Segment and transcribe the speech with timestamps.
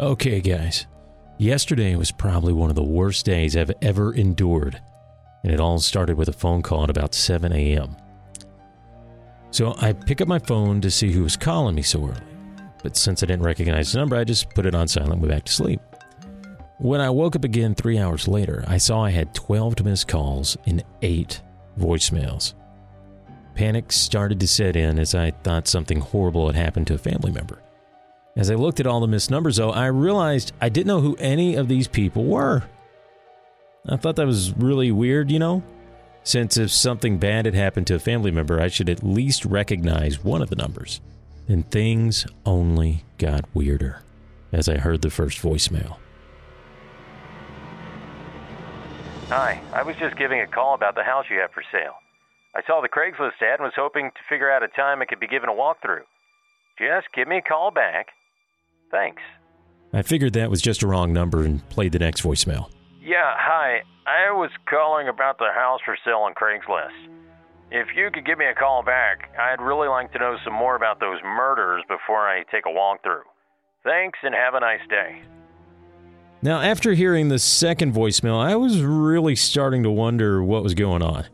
[0.00, 0.86] Okay, guys.
[1.38, 4.80] Yesterday was probably one of the worst days I've ever endured,
[5.44, 7.96] and it all started with a phone call at about 7 a.m.
[9.50, 12.20] So I pick up my phone to see who was calling me so early,
[12.82, 15.34] but since I didn't recognize the number, I just put it on silent and went
[15.34, 15.80] back to sleep.
[16.78, 20.56] When I woke up again three hours later, I saw I had 12 missed calls
[20.64, 21.42] and 8
[21.78, 22.54] voicemails.
[23.54, 27.30] Panic started to set in as I thought something horrible had happened to a family
[27.30, 27.62] member.
[28.34, 31.16] As I looked at all the missed numbers, though, I realized I didn't know who
[31.16, 32.62] any of these people were.
[33.88, 35.62] I thought that was really weird, you know?
[36.24, 40.24] Since if something bad had happened to a family member, I should at least recognize
[40.24, 41.00] one of the numbers.
[41.48, 44.02] And things only got weirder
[44.52, 45.96] as I heard the first voicemail.
[49.28, 51.96] Hi, I was just giving a call about the house you have for sale.
[52.54, 55.20] I saw the Craigslist ad and was hoping to figure out a time I could
[55.20, 56.04] be given a walkthrough.
[56.78, 58.08] Just give me a call back.
[58.92, 59.22] Thanks.
[59.92, 62.70] I figured that was just a wrong number and played the next voicemail.
[63.02, 63.82] Yeah, hi.
[64.06, 67.08] I was calling about the house for sale on Craigslist.
[67.70, 70.76] If you could give me a call back, I'd really like to know some more
[70.76, 73.22] about those murders before I take a walkthrough.
[73.82, 75.22] Thanks and have a nice day.
[76.42, 81.02] Now, after hearing the second voicemail, I was really starting to wonder what was going
[81.02, 81.26] on.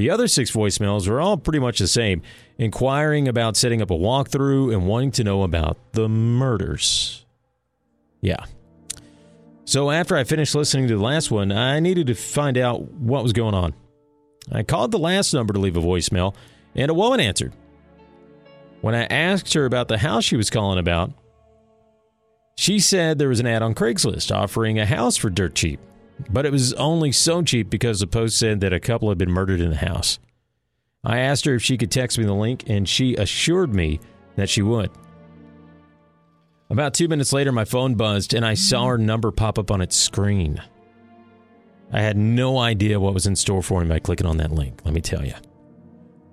[0.00, 2.22] The other six voicemails were all pretty much the same,
[2.56, 7.26] inquiring about setting up a walkthrough and wanting to know about the murders.
[8.22, 8.46] Yeah.
[9.66, 13.22] So after I finished listening to the last one, I needed to find out what
[13.22, 13.74] was going on.
[14.50, 16.34] I called the last number to leave a voicemail,
[16.74, 17.52] and a woman answered.
[18.80, 21.12] When I asked her about the house she was calling about,
[22.56, 25.78] she said there was an ad on Craigslist offering a house for dirt cheap.
[26.28, 29.30] But it was only so cheap because the post said that a couple had been
[29.30, 30.18] murdered in the house.
[31.02, 34.00] I asked her if she could text me the link, and she assured me
[34.36, 34.90] that she would.
[36.68, 39.80] About two minutes later, my phone buzzed, and I saw her number pop up on
[39.80, 40.62] its screen.
[41.92, 44.80] I had no idea what was in store for me by clicking on that link,
[44.84, 45.34] let me tell you.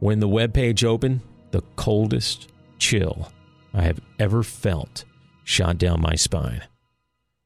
[0.00, 1.20] When the web page opened,
[1.52, 2.48] the coldest
[2.78, 3.32] chill
[3.72, 5.04] I have ever felt
[5.44, 6.62] shot down my spine.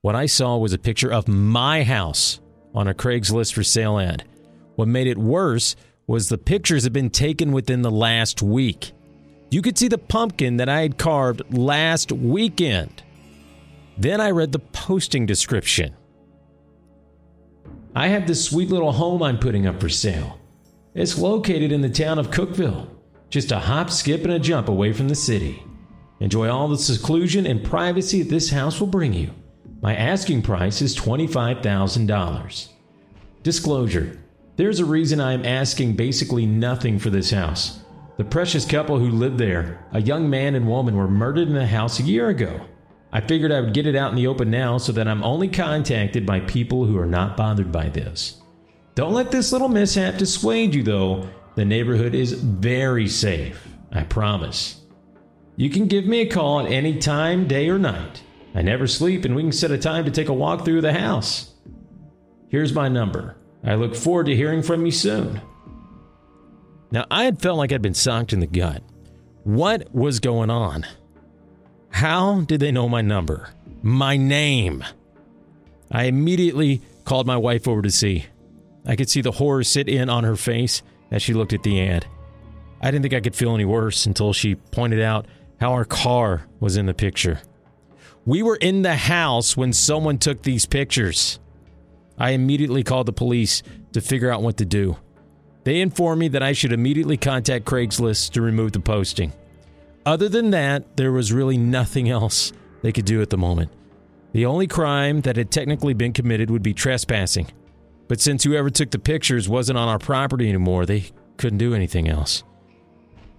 [0.00, 2.38] What I saw was a picture of my house
[2.72, 4.22] on a Craigslist for sale ad.
[4.76, 5.74] What made it worse
[6.06, 8.92] was the pictures had been taken within the last week.
[9.50, 13.02] You could see the pumpkin that I had carved last weekend.
[13.96, 15.96] Then I read the posting description.
[17.96, 20.38] I have this sweet little home I'm putting up for sale.
[20.94, 22.88] It's located in the town of Cookville,
[23.30, 25.60] just a hop, skip, and a jump away from the city.
[26.20, 29.32] Enjoy all the seclusion and privacy this house will bring you.
[29.80, 32.68] My asking price is $25,000.
[33.44, 34.18] Disclosure
[34.56, 37.78] There's a reason I am asking basically nothing for this house.
[38.16, 41.68] The precious couple who lived there, a young man and woman, were murdered in the
[41.68, 42.60] house a year ago.
[43.12, 45.46] I figured I would get it out in the open now so that I'm only
[45.46, 48.42] contacted by people who are not bothered by this.
[48.96, 51.28] Don't let this little mishap dissuade you, though.
[51.54, 54.80] The neighborhood is very safe, I promise.
[55.54, 58.22] You can give me a call at any time, day or night.
[58.54, 60.92] I never sleep, and we can set a time to take a walk through the
[60.92, 61.52] house.
[62.48, 63.36] Here's my number.
[63.64, 65.40] I look forward to hearing from you soon.
[66.90, 68.82] Now, I had felt like I'd been socked in the gut.
[69.44, 70.86] What was going on?
[71.90, 73.50] How did they know my number?
[73.82, 74.84] My name?
[75.90, 78.26] I immediately called my wife over to see.
[78.86, 81.80] I could see the horror sit in on her face as she looked at the
[81.82, 82.06] ad.
[82.80, 85.26] I didn't think I could feel any worse until she pointed out
[85.60, 87.40] how our car was in the picture.
[88.28, 91.40] We were in the house when someone took these pictures.
[92.18, 93.62] I immediately called the police
[93.94, 94.98] to figure out what to do.
[95.64, 99.32] They informed me that I should immediately contact Craigslist to remove the posting.
[100.04, 102.52] Other than that, there was really nothing else
[102.82, 103.70] they could do at the moment.
[104.32, 107.50] The only crime that had technically been committed would be trespassing.
[108.08, 112.08] But since whoever took the pictures wasn't on our property anymore, they couldn't do anything
[112.08, 112.44] else.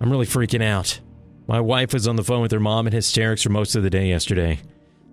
[0.00, 0.98] I'm really freaking out.
[1.46, 3.90] My wife was on the phone with her mom in hysterics for most of the
[3.90, 4.60] day yesterday.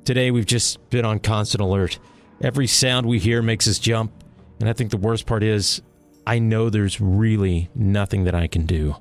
[0.06, 1.98] Today, we've just been on constant alert.
[2.40, 4.12] Every sound we hear makes us jump.
[4.60, 5.82] And I think the worst part is,
[6.28, 8.98] I know there's really nothing that I can do.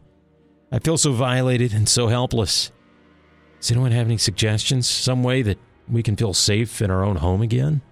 [0.73, 2.73] I feel so violated and so helpless.
[3.61, 4.89] Does anyone have any suggestions?
[4.89, 5.59] Some way that
[5.89, 7.83] we can feel safe in our own home again?